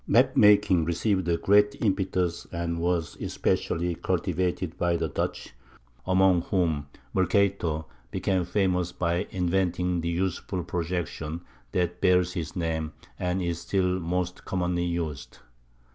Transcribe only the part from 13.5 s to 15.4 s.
still most commonly used.